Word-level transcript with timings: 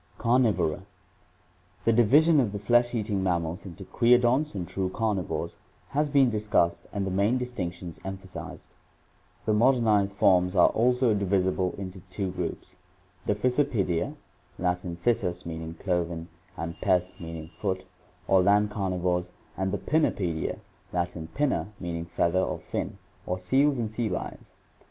CARNIVORA 0.17 0.81
The 1.85 1.93
division 1.93 2.39
of 2.39 2.53
the 2.53 2.57
flesh 2.57 2.95
eating 2.95 3.21
mammals 3.21 3.67
into 3.67 3.83
creodonts 3.85 4.55
and 4.55 4.67
true 4.67 4.89
carnivores 4.89 5.57
has 5.89 6.09
been 6.09 6.31
discussed 6.31 6.81
and 6.91 7.05
the 7.05 7.11
main 7.11 7.37
distinctions 7.37 7.99
emphasized 8.03 8.69
(page 9.45 9.45
551). 9.45 9.45
The 9.45 9.59
modernized 9.93 10.15
forms 10.15 10.55
are 10.55 10.69
also 10.69 11.13
divisible 11.13 11.75
into 11.77 11.99
two 12.09 12.31
groups, 12.31 12.75
the 13.27 13.35
Fissipedia 13.35 14.15
(Lat. 14.57 14.79
fissus, 14.79 15.43
cloven, 15.77 16.29
and 16.57 16.81
pes, 16.81 17.15
foot) 17.59 17.85
or 18.27 18.41
land 18.41 18.71
carnivores, 18.71 19.29
and 19.55 19.71
the 19.71 19.77
Pinnipedia 19.77 20.57
(Lat. 20.91 21.15
pinna, 21.35 21.67
feather, 22.09 22.57
fin) 22.57 22.97
or 23.27 23.37
seals 23.37 23.77
and 23.77 23.91
sea 23.91 24.09
lions. 24.09 24.51